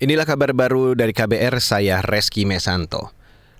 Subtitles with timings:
[0.00, 3.12] Inilah kabar baru dari KBR, saya Reski Mesanto.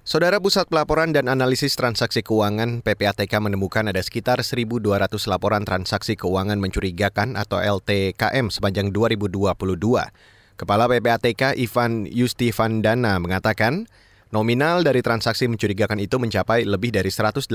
[0.08, 4.80] Saudara Pusat Pelaporan dan Analisis Transaksi Keuangan PPATK menemukan ada sekitar 1.200
[5.28, 9.52] laporan transaksi keuangan mencurigakan atau LTKM sepanjang 2022.
[10.56, 13.84] Kepala PPATK Ivan Yustifandana mengatakan,
[14.32, 17.52] nominal dari transaksi mencurigakan itu mencapai lebih dari 183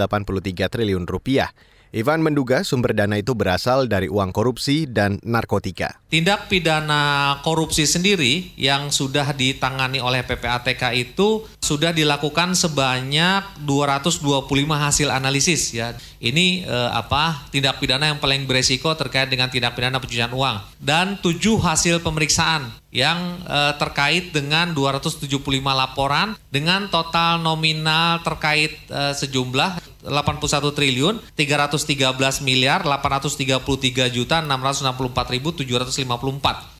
[0.70, 1.50] triliun rupiah.
[1.96, 5.95] Ivan menduga sumber dana itu berasal dari uang korupsi dan narkotika.
[6.12, 14.27] Tindak pidana korupsi sendiri yang sudah ditangani oleh PPATK itu sudah dilakukan sebanyak 225
[14.76, 15.95] hasil analisis ya.
[16.20, 17.48] Ini eh, apa?
[17.48, 22.75] Tindak pidana yang paling beresiko terkait dengan tindak pidana pencucian uang dan tujuh hasil pemeriksaan
[22.91, 25.31] yang eh, terkait dengan 275
[25.64, 35.52] laporan dengan total nominal terkait eh, sejumlah 81 triliun 313 miliar 833 juta 664 ribu
[35.52, 36.76] 754.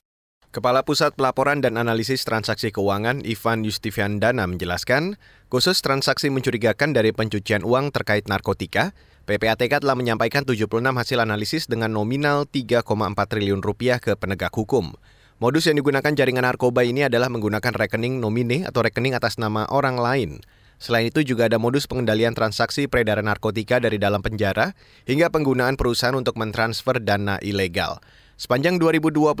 [0.54, 5.20] Kepala Pusat Pelaporan dan Analisis Transaksi Keuangan Ivan Yustiviandana menjelaskan,
[5.52, 8.96] khusus transaksi mencurigakan dari pencucian uang terkait narkotika,
[9.28, 12.86] PPATK telah menyampaikan 76 hasil analisis dengan nominal 3,4
[13.28, 14.96] triliun rupiah ke penegak hukum.
[15.36, 20.00] Modus yang digunakan jaringan narkoba ini adalah menggunakan rekening nomine atau rekening atas nama orang
[20.00, 20.30] lain.
[20.76, 24.76] Selain itu juga ada modus pengendalian transaksi peredaran narkotika dari dalam penjara
[25.08, 28.00] hingga penggunaan perusahaan untuk mentransfer dana ilegal.
[28.36, 29.32] Sepanjang 2022,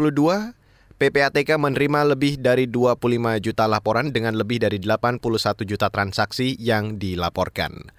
[0.96, 2.96] PPATK menerima lebih dari 25
[3.44, 5.20] juta laporan dengan lebih dari 81
[5.68, 7.92] juta transaksi yang dilaporkan.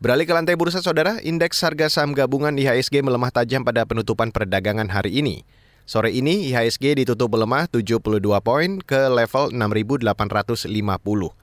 [0.00, 4.88] Beralih ke lantai bursa saudara, indeks harga saham gabungan IHSG melemah tajam pada penutupan perdagangan
[4.88, 5.44] hari ini.
[5.84, 8.00] Sore ini IHSG ditutup melemah 72
[8.40, 11.39] poin ke level 6.850.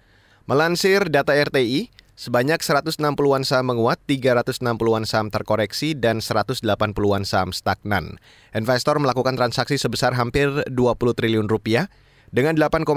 [0.48, 8.16] Melansir data RTI, sebanyak 160-an saham menguat, 360-an saham terkoreksi, dan 180-an saham stagnan.
[8.56, 10.72] Investor melakukan transaksi sebesar hampir 20
[11.20, 11.92] triliun rupiah
[12.32, 12.88] dengan 8,9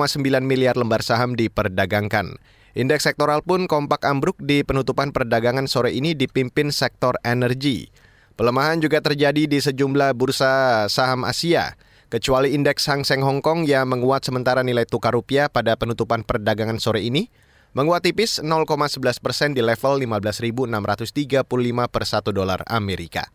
[0.46, 2.38] miliar lembar saham diperdagangkan.
[2.78, 7.90] Indeks sektoral pun kompak ambruk di penutupan perdagangan sore ini dipimpin sektor energi.
[8.38, 11.74] Pelemahan juga terjadi di sejumlah bursa saham Asia
[12.10, 16.82] kecuali indeks Hang Seng Hong Kong yang menguat sementara nilai tukar rupiah pada penutupan perdagangan
[16.82, 17.30] sore ini
[17.72, 21.46] menguat tipis 0,11 persen di level 15.635
[21.86, 23.30] per 1 dolar Amerika.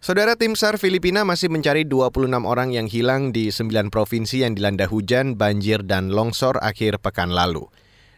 [0.00, 4.88] Saudara tim SAR Filipina masih mencari 26 orang yang hilang di 9 provinsi yang dilanda
[4.88, 7.68] hujan, banjir, dan longsor akhir pekan lalu.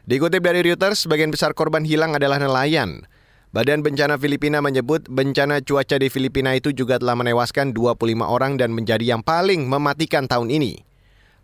[0.06, 3.06] Dikutip dari Reuters, sebagian besar korban hilang adalah nelayan.
[3.48, 8.76] Badan Bencana Filipina menyebut bencana cuaca di Filipina itu juga telah menewaskan 25 orang dan
[8.76, 10.84] menjadi yang paling mematikan tahun ini.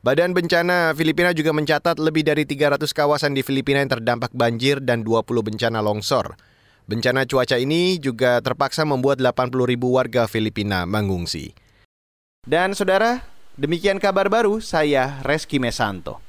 [0.04, 5.00] Badan Bencana Filipina juga mencatat lebih dari 300 kawasan di Filipina yang terdampak banjir dan
[5.00, 6.37] 20 bencana longsor.
[6.84, 11.56] Bencana cuaca ini juga terpaksa membuat 80 ribu warga Filipina mengungsi.
[12.44, 13.25] Dan saudara,
[13.56, 16.24] demikian kabar baru saya Reski Mesanto.